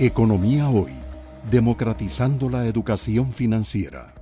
Economía 0.00 0.68
Hoy, 0.68 0.92
democratizando 1.50 2.48
la 2.48 2.66
educación 2.66 3.32
financiera. 3.32 4.14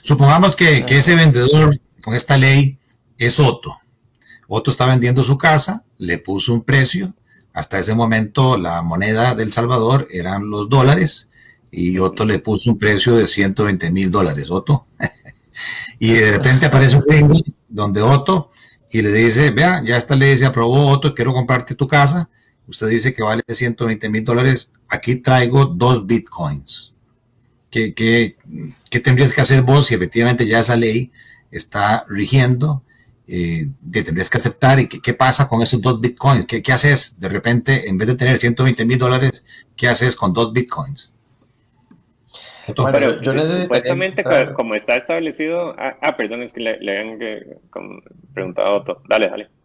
Supongamos 0.00 0.54
que, 0.54 0.84
ese 0.88 1.16
vendedor 1.16 1.80
con 2.04 2.14
esta 2.14 2.36
ley 2.36 2.78
es 3.18 3.40
Otto. 3.40 3.76
Otto 4.46 4.70
está 4.70 4.86
vendiendo 4.86 5.24
su 5.24 5.36
casa, 5.36 5.84
le 5.98 6.18
puso 6.18 6.54
un 6.54 6.62
precio. 6.62 7.14
Hasta 7.52 7.80
ese 7.80 7.96
momento 7.96 8.56
la 8.56 8.82
moneda 8.82 9.34
del 9.34 9.50
Salvador 9.50 10.06
eran 10.12 10.48
los 10.48 10.68
dólares 10.68 11.28
y 11.72 11.98
Otto 11.98 12.24
le 12.24 12.38
puso 12.38 12.70
un 12.70 12.78
precio 12.78 13.16
de 13.16 13.26
120 13.26 13.90
mil 13.90 14.08
dólares. 14.12 14.52
Otto. 14.52 14.86
y 15.98 16.12
de 16.12 16.30
repente 16.32 16.66
aparece 16.66 16.96
un 16.96 17.04
gringo 17.06 17.40
donde 17.68 18.02
Otto 18.02 18.50
y 18.90 19.02
le 19.02 19.12
dice, 19.12 19.50
vea, 19.50 19.82
ya 19.84 19.96
esta 19.96 20.16
ley 20.16 20.36
se 20.38 20.46
aprobó, 20.46 20.88
Otto, 20.88 21.14
quiero 21.14 21.32
comprarte 21.32 21.74
tu 21.74 21.86
casa. 21.86 22.28
Usted 22.66 22.88
dice 22.88 23.14
que 23.14 23.22
vale 23.22 23.42
120 23.48 24.08
mil 24.08 24.24
dólares. 24.24 24.72
Aquí 24.88 25.16
traigo 25.16 25.66
dos 25.66 26.06
bitcoins. 26.06 26.94
¿Qué, 27.70 27.92
qué, 27.94 28.36
qué 28.90 29.00
tendrías 29.00 29.32
que 29.32 29.40
hacer 29.42 29.62
vos 29.62 29.86
si 29.86 29.94
efectivamente 29.94 30.46
ya 30.46 30.60
esa 30.60 30.76
ley 30.76 31.12
está 31.50 32.04
rigiendo? 32.08 32.82
Eh, 33.26 33.68
tendrías 33.92 34.30
que 34.30 34.38
aceptar 34.38 34.80
y 34.80 34.88
qué, 34.88 35.12
pasa 35.12 35.48
con 35.48 35.60
esos 35.60 35.82
dos 35.82 36.00
bitcoins. 36.00 36.46
¿Qué, 36.46 36.62
¿Qué, 36.62 36.72
haces 36.72 37.16
de 37.18 37.28
repente, 37.28 37.88
en 37.88 37.98
vez 37.98 38.08
de 38.08 38.14
tener 38.14 38.40
120 38.40 38.86
mil 38.86 38.98
dólares, 38.98 39.44
qué 39.76 39.88
haces 39.88 40.16
con 40.16 40.32
dos 40.32 40.52
bitcoins? 40.52 41.12
Pero 42.74 43.20
yo 43.22 43.32
supuestamente, 43.46 44.24
como 44.54 44.74
está 44.74 44.96
establecido. 44.96 45.74
Ah, 45.78 45.96
ah, 46.02 46.16
perdón, 46.16 46.42
es 46.42 46.52
que 46.52 46.60
le, 46.60 46.78
le 46.80 46.98
han 46.98 47.18
preguntado 48.34 48.68
a 48.68 48.74
Otto. 48.76 49.02
Dale, 49.08 49.28
dale. 49.28 49.48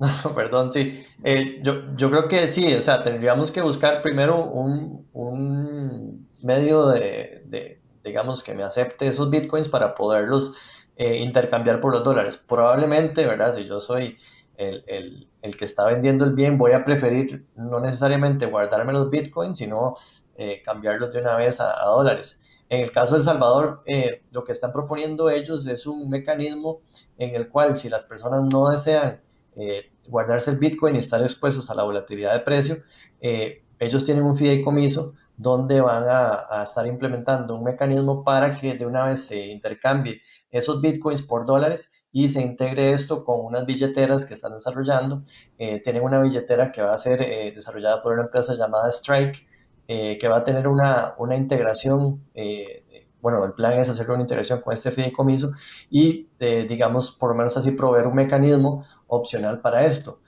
No, 0.00 0.34
perdón, 0.34 0.72
sí. 0.72 1.04
Eh, 1.22 1.60
yo, 1.62 1.94
yo 1.94 2.10
creo 2.10 2.26
que 2.26 2.48
sí, 2.48 2.72
o 2.72 2.80
sea, 2.80 3.04
tendríamos 3.04 3.52
que 3.52 3.60
buscar 3.60 4.00
primero 4.00 4.46
un, 4.46 5.06
un 5.12 6.26
medio 6.42 6.86
de, 6.88 7.42
de, 7.44 7.80
digamos, 8.02 8.42
que 8.42 8.54
me 8.54 8.62
acepte 8.62 9.06
esos 9.06 9.28
bitcoins 9.28 9.68
para 9.68 9.94
poderlos 9.94 10.54
eh, 10.96 11.18
intercambiar 11.18 11.82
por 11.82 11.92
los 11.92 12.02
dólares. 12.02 12.42
Probablemente, 12.48 13.26
¿verdad? 13.26 13.54
Si 13.54 13.66
yo 13.66 13.82
soy 13.82 14.16
el, 14.56 14.84
el, 14.86 15.28
el, 15.42 15.56
que 15.58 15.66
está 15.66 15.86
vendiendo 15.86 16.24
el 16.24 16.34
bien, 16.34 16.56
voy 16.56 16.72
a 16.72 16.84
preferir 16.84 17.44
no 17.56 17.80
necesariamente 17.80 18.46
guardarme 18.46 18.94
los 18.94 19.10
bitcoins, 19.10 19.58
sino 19.58 19.96
eh, 20.42 20.62
cambiarlos 20.64 21.12
de 21.12 21.20
una 21.20 21.36
vez 21.36 21.60
a, 21.60 21.84
dólares. 21.84 22.40
En 22.70 22.80
el 22.80 22.92
caso 22.92 23.12
de 23.12 23.18
El 23.18 23.24
Salvador, 23.24 23.82
eh, 23.84 24.22
lo 24.30 24.42
que 24.42 24.52
están 24.52 24.72
proponiendo 24.72 25.28
ellos 25.28 25.66
es 25.66 25.86
un 25.86 26.08
mecanismo 26.08 26.80
en 27.18 27.34
el 27.34 27.50
cual 27.50 27.76
si 27.76 27.90
las 27.90 28.04
personas 28.04 28.44
no 28.50 28.70
desean 28.70 29.20
eh, 29.56 29.92
guardarse 30.08 30.50
el 30.50 30.56
Bitcoin 30.56 30.96
y 30.96 31.00
estar 31.00 31.22
expuestos 31.22 31.68
a 31.68 31.74
la 31.74 31.82
volatilidad 31.82 32.32
de 32.32 32.40
precio, 32.40 32.76
ellos 33.20 34.06
tienen 34.06 34.24
un 34.24 34.38
fideicomiso 34.38 35.12
donde 35.36 35.82
van 35.82 36.04
a, 36.08 36.62
estar 36.62 36.86
implementando 36.86 37.56
un 37.56 37.64
mecanismo 37.64 38.24
para 38.24 38.56
que 38.56 38.74
de 38.76 38.86
una 38.86 39.04
vez 39.04 39.26
se 39.26 39.48
intercambie 39.48 40.22
esos 40.50 40.80
bitcoins 40.80 41.20
por 41.20 41.44
dólares 41.44 41.90
y 42.12 42.28
se 42.28 42.40
integre 42.40 42.92
esto 42.92 43.26
con 43.26 43.44
unas 43.44 43.66
billeteras 43.66 44.24
que 44.24 44.32
están 44.32 44.54
desarrollando. 44.54 45.22
tienen 45.58 46.02
una 46.02 46.22
billetera 46.22 46.72
que 46.72 46.80
va 46.80 46.94
a 46.94 46.98
ser 46.98 47.18
desarrollada 47.54 48.02
por 48.02 48.14
una 48.14 48.22
empresa 48.22 48.54
llamada 48.54 48.88
Strike, 48.88 49.49
eh, 49.92 50.18
que 50.20 50.28
va 50.28 50.36
a 50.36 50.44
tener 50.44 50.68
una, 50.68 51.14
una 51.18 51.34
integración, 51.34 52.22
eh, 52.32 53.08
bueno, 53.20 53.44
el 53.44 53.54
plan 53.54 53.72
es 53.72 53.88
hacer 53.88 54.08
una 54.08 54.22
integración 54.22 54.60
con 54.60 54.72
este 54.72 54.92
fideicomiso 54.92 55.50
y, 55.90 56.28
eh, 56.38 56.64
digamos, 56.68 57.10
por 57.10 57.30
lo 57.30 57.34
menos 57.34 57.56
así 57.56 57.72
proveer 57.72 58.06
un 58.06 58.14
mecanismo 58.14 58.86
opcional 59.08 59.60
para 59.60 59.84
esto. 59.86 60.20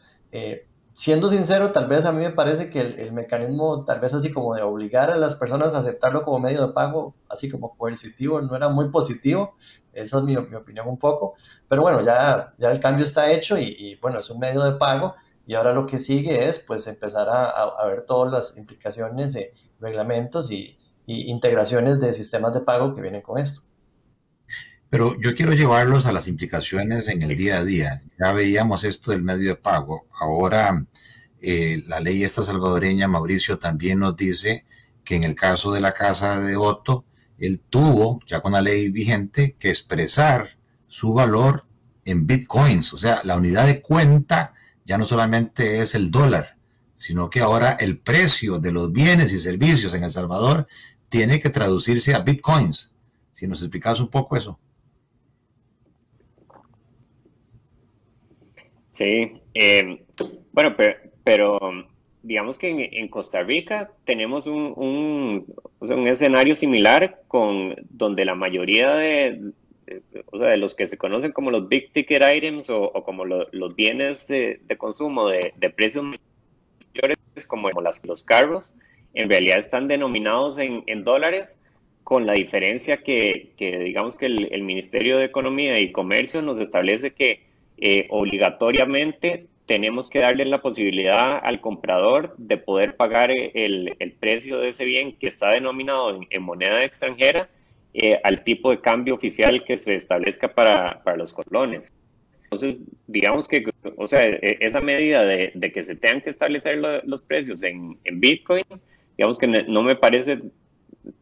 siendo 0.94 1.30
sincero, 1.30 1.70
tal 1.70 1.86
vez 1.86 2.04
a 2.04 2.10
mí 2.10 2.24
me 2.24 2.32
parece 2.32 2.70
que 2.70 2.80
el, 2.80 3.12
mecanismo, 3.12 3.84
tal 3.84 4.00
vez 4.00 4.12
así 4.14 4.32
como 4.32 4.52
de 4.56 4.62
obligar 4.62 5.12
a 5.12 5.16
las 5.16 5.36
personas 5.36 5.74
a 5.76 5.78
aceptarlo 5.78 6.24
como 6.24 6.40
medio 6.40 6.66
de 6.66 6.72
pago, 6.72 7.14
así 7.28 7.48
como 7.48 7.76
coercitivo, 7.76 8.40
no 8.40 8.56
era 8.56 8.68
muy 8.68 8.88
positivo. 8.88 9.54
Esa 9.92 10.18
es 10.18 10.24
mi, 10.24 10.36
mi 10.36 10.56
opinión 10.56 10.88
un 10.88 10.98
poco. 10.98 11.34
Pero 11.68 11.82
bueno, 11.82 12.00
ya, 12.00 12.52
ya 12.58 12.72
el 12.72 12.80
cambio 12.80 13.04
está 13.04 13.30
hecho 13.30 13.56
y, 13.56 13.76
y 13.78 13.94
bueno, 14.00 14.18
es 14.18 14.28
un 14.28 14.40
medio 14.40 14.64
de 14.64 14.72
pago 14.72 15.14
y 15.46 15.54
ahora 15.54 15.72
lo 15.72 15.86
que 15.86 15.98
sigue 15.98 16.48
es 16.48 16.58
pues 16.58 16.86
empezar 16.86 17.28
a, 17.28 17.86
ver 17.86 18.04
todas 18.06 18.32
las 18.32 18.56
implicaciones 18.56 19.32
de 19.32 19.52
reglamentos 19.80 20.50
y, 20.50 20.78
integraciones 21.04 22.00
de 22.00 22.14
sistemas 22.14 22.54
de 22.54 22.60
pago 22.60 22.94
que 22.94 23.02
vienen 23.02 23.22
con 23.22 23.38
esto. 23.38 23.60
Pero 24.88 25.14
yo 25.20 25.34
quiero 25.34 25.52
llevarlos 25.52 26.06
a 26.06 26.12
las 26.12 26.28
implicaciones 26.28 27.08
en 27.08 27.22
el 27.22 27.36
día 27.36 27.58
a 27.58 27.64
día. 27.64 28.02
Ya 28.18 28.32
veíamos 28.32 28.84
esto 28.84 29.10
del 29.10 29.22
medio 29.22 29.50
de 29.50 29.56
pago. 29.56 30.06
Ahora 30.18 30.86
eh, 31.40 31.82
la 31.88 31.98
ley 31.98 32.22
esta 32.22 32.44
salvadoreña, 32.44 33.08
Mauricio, 33.08 33.58
también 33.58 33.98
nos 33.98 34.16
dice 34.16 34.64
que 35.04 35.16
en 35.16 35.24
el 35.24 35.34
caso 35.34 35.72
de 35.72 35.80
la 35.80 35.92
casa 35.92 36.40
de 36.40 36.56
Otto, 36.56 37.04
él 37.36 37.60
tuvo, 37.60 38.20
ya 38.26 38.40
con 38.40 38.52
la 38.52 38.62
ley 38.62 38.90
vigente, 38.90 39.56
que 39.58 39.70
expresar 39.70 40.56
su 40.86 41.12
valor 41.12 41.66
en 42.04 42.26
bitcoins. 42.26 42.92
O 42.94 42.98
sea, 42.98 43.20
la 43.24 43.36
unidad 43.36 43.66
de 43.66 43.82
cuenta 43.82 44.54
ya 44.84 44.98
no 44.98 45.04
solamente 45.04 45.80
es 45.80 45.94
el 45.94 46.10
dólar, 46.10 46.56
sino 46.94 47.30
que 47.30 47.40
ahora 47.40 47.72
el 47.80 47.98
precio 47.98 48.58
de 48.58 48.72
los 48.72 48.92
bienes 48.92 49.32
y 49.32 49.38
servicios 49.38 49.94
en 49.94 50.04
El 50.04 50.10
Salvador 50.10 50.66
tiene 51.08 51.40
que 51.40 51.50
traducirse 51.50 52.14
a 52.14 52.20
bitcoins. 52.20 52.92
Si 53.32 53.46
nos 53.46 53.60
explicas 53.60 54.00
un 54.00 54.08
poco 54.08 54.36
eso. 54.36 54.58
Sí, 58.92 59.40
eh, 59.54 60.04
bueno, 60.52 60.76
pero, 61.24 61.58
digamos 62.22 62.58
que 62.58 62.90
en, 62.92 63.08
Costa 63.08 63.42
Rica 63.42 63.90
tenemos 64.04 64.46
un, 64.46 65.44
un, 65.80 66.08
escenario 66.08 66.54
similar 66.54 67.22
con 67.26 67.74
donde 67.90 68.24
la 68.24 68.34
mayoría 68.34 68.90
de, 68.90 69.52
de 70.46 70.56
los 70.56 70.74
que 70.74 70.86
se 70.86 70.98
conocen 70.98 71.32
como 71.32 71.50
los 71.50 71.68
big 71.68 71.92
ticket 71.92 72.22
items 72.34 72.70
o, 72.70 72.92
como 73.04 73.24
los 73.24 73.76
bienes 73.76 74.28
de, 74.28 74.60
consumo 74.78 75.28
de, 75.28 75.52
precios 75.74 76.04
mayores, 76.04 77.46
como 77.46 77.70
los 77.70 78.24
carros, 78.24 78.74
en 79.14 79.28
realidad 79.28 79.58
están 79.58 79.88
denominados 79.88 80.58
en, 80.58 81.04
dólares, 81.04 81.58
con 82.04 82.26
la 82.26 82.32
diferencia 82.32 82.98
que, 82.98 83.52
digamos 83.58 84.16
que 84.16 84.26
el, 84.26 84.62
Ministerio 84.62 85.18
de 85.18 85.24
Economía 85.24 85.78
y 85.80 85.92
Comercio 85.92 86.42
nos 86.42 86.60
establece 86.60 87.12
que 87.12 87.40
eh, 87.78 88.06
obligatoriamente 88.10 89.46
tenemos 89.66 90.10
que 90.10 90.18
darle 90.18 90.44
la 90.44 90.60
posibilidad 90.60 91.38
al 91.42 91.60
comprador 91.60 92.34
de 92.36 92.58
poder 92.58 92.96
pagar 92.96 93.30
el, 93.30 93.96
precio 94.20 94.58
de 94.58 94.70
ese 94.70 94.84
bien 94.84 95.16
que 95.16 95.28
está 95.28 95.50
denominado 95.50 96.20
en 96.28 96.42
moneda 96.42 96.84
extranjera 96.84 97.48
eh, 97.94 98.18
al 98.24 98.42
tipo 98.42 98.70
de 98.70 98.80
cambio 98.80 99.14
oficial 99.14 99.64
que 99.64 99.76
se 99.76 99.96
establezca 99.96 100.48
para, 100.54 101.02
para 101.02 101.16
los 101.16 101.32
colones. 101.32 101.92
Entonces, 102.44 102.80
digamos 103.06 103.48
que, 103.48 103.64
o 103.96 104.06
sea, 104.06 104.22
e, 104.22 104.58
esa 104.60 104.80
medida 104.80 105.24
de, 105.24 105.52
que 105.72 105.82
se 105.82 105.96
tengan 105.96 106.20
que 106.20 106.30
establecer 106.30 106.78
los 107.04 107.22
precios 107.22 107.62
en, 107.62 107.98
en, 108.04 108.20
Bitcoin, 108.20 108.64
digamos 109.16 109.38
que 109.38 109.46
no 109.46 109.82
me 109.82 109.96
parece 109.96 110.38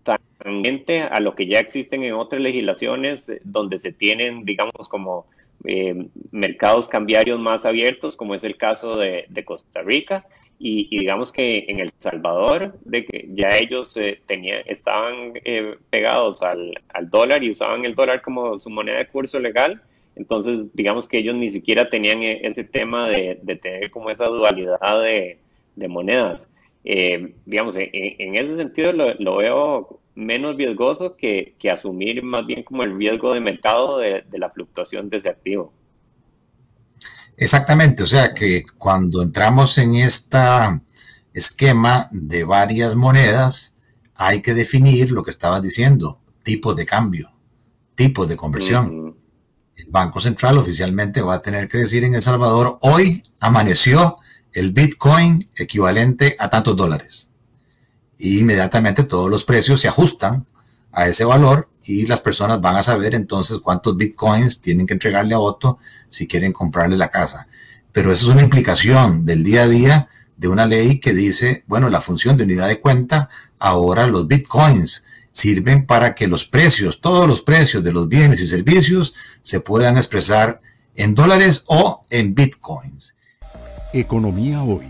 tangente 0.05 1.03
a 1.03 1.21
lo 1.21 1.35
que 1.35 1.47
ya 1.47 1.59
existen 1.59 2.05
en 2.05 2.15
otras 2.15 2.41
legislaciones 2.41 3.29
eh, 3.29 3.41
donde 3.45 3.79
se 3.79 3.93
tienen, 3.93 4.45
digamos, 4.45 4.89
como 4.89 5.27
eh, 5.65 6.07
mercados 6.31 6.89
cambiarios 6.89 7.39
más 7.39 7.65
abiertos, 7.67 8.17
como 8.17 8.35
es 8.35 8.45
el 8.45 8.57
caso 8.57 8.97
de 8.97 9.45
Costa 9.45 9.83
Rica, 9.83 10.27
y, 10.63 10.99
digamos 10.99 11.33
que 11.33 11.65
en 11.69 11.81
El 11.81 11.91
Salvador, 11.97 12.79
de 12.85 13.07
que 13.07 13.27
ya 13.33 13.57
ellos 13.57 13.97
eh, 13.97 14.21
tenían, 14.27 14.63
estaban 14.67 15.33
eh, 15.47 15.77
pegados 15.89 16.43
al, 16.43 16.75
dólar 17.05 17.43
y 17.43 17.51
usaban 17.51 17.87
el 17.87 17.95
dólar 17.95 18.21
como 18.21 18.59
su 18.59 18.69
moneda 18.69 18.99
de 18.99 19.07
curso 19.07 19.41
legal, 19.41 19.83
entonces 20.17 20.69
digamos 20.75 21.09
que 21.09 21.17
ellos 21.17 21.35
ni 21.35 21.49
siquiera 21.49 21.89
tenían 21.89 22.23
e, 22.23 22.47
ese 22.47 22.63
tema 22.63 23.09
de, 23.09 23.37
tener 23.63 23.91
como 23.91 24.11
esa 24.11 24.27
dualidad 24.27 24.79
de, 25.03 25.39
monedas. 25.89 26.53
Eh, 26.85 27.33
digamos, 27.47 27.77
en, 27.79 28.35
ese 28.37 28.57
sentido 28.59 28.93
lo, 28.93 29.37
veo 29.37 30.01
menos 30.15 30.57
riesgoso 30.57 31.17
que, 31.17 31.55
que, 31.59 31.71
asumir 31.71 32.23
más 32.23 32.47
bien 32.47 32.65
como 32.65 32.83
el 32.83 32.99
riesgo 32.99 33.33
de 33.33 33.41
mercado 33.41 33.99
de, 33.99 34.25
de 34.29 34.39
la 34.39 34.51
fluctuación 34.51 35.09
de 35.09 35.17
ese 35.17 35.31
activo. 35.31 35.73
Exactamente, 37.41 38.03
o 38.03 38.07
sea 38.07 38.35
que 38.35 38.67
cuando 38.77 39.23
entramos 39.23 39.79
en 39.79 39.95
este 39.95 40.37
esquema 41.33 42.07
de 42.11 42.45
varias 42.45 42.95
monedas, 42.95 43.73
hay 44.15 44.43
que 44.43 44.53
definir 44.53 45.11
lo 45.11 45.23
que 45.23 45.31
estabas 45.31 45.63
diciendo, 45.63 46.21
tipos 46.43 46.77
de 46.77 46.85
cambio, 46.85 47.33
tipos 47.95 48.29
de 48.29 48.37
conversión. 48.37 49.17
El 49.75 49.87
Banco 49.87 50.21
Central 50.21 50.59
oficialmente 50.59 51.23
va 51.23 51.37
a 51.37 51.41
tener 51.41 51.67
que 51.67 51.79
decir 51.79 52.05
en 52.05 52.15
El 52.15 52.23
Salvador, 52.23 52.79
hoy 52.83 53.23
amaneció 53.41 54.19
el 54.53 54.73
Bitcoin 54.73 55.49
equivalente 55.57 56.37
a 56.39 56.51
tantos 56.51 56.77
dólares. 56.77 57.31
Y 58.19 58.41
inmediatamente 58.41 59.05
todos 59.05 59.31
los 59.31 59.47
precios 59.47 59.81
se 59.81 59.89
ajustan 59.89 60.47
a 60.93 61.09
ese 61.09 61.25
valor 61.25 61.69
y 61.85 62.07
las 62.07 62.21
personas 62.21 62.61
van 62.61 62.77
a 62.77 62.83
saber 62.83 63.15
entonces 63.15 63.59
cuántos 63.59 63.97
bitcoins 63.97 64.61
tienen 64.61 64.87
que 64.87 64.95
entregarle 64.95 65.35
a 65.35 65.39
Otto 65.39 65.79
si 66.09 66.27
quieren 66.27 66.53
comprarle 66.53 66.97
la 66.97 67.09
casa. 67.09 67.47
Pero 67.93 68.13
eso 68.13 68.27
es 68.27 68.33
una 68.33 68.43
implicación 68.43 69.25
del 69.25 69.43
día 69.43 69.63
a 69.63 69.69
día 69.69 70.09
de 70.37 70.49
una 70.49 70.67
ley 70.67 70.99
que 71.01 71.13
dice, 71.13 71.65
bueno, 71.67 71.91
la 71.91 72.01
función 72.01 72.37
de 72.37 72.45
unidad 72.45 72.69
de 72.69 72.81
cuenta, 72.81 73.29
ahora 73.59 74.07
los 74.07 74.27
bitcoins 74.27 75.05
sirven 75.33 75.87
para 75.87 76.15
que 76.15 76.29
los 76.29 76.45
precios, 76.45 77.01
todos 77.01 77.27
los 77.27 77.43
precios 77.43 77.85
de 77.85 77.93
los 77.93 78.09
bienes 78.09 78.41
y 78.41 78.47
servicios 78.47 79.15
se 79.43 79.61
puedan 79.61 79.97
expresar 79.97 80.61
en 80.95 81.15
dólares 81.15 81.65
o 81.67 82.03
en 82.11 82.35
bitcoins. 82.35 83.15
Economía 83.93 84.63
hoy, 84.63 84.87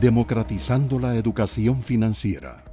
democratizando 0.00 0.98
la 0.98 1.16
educación 1.16 1.82
financiera. 1.82 2.65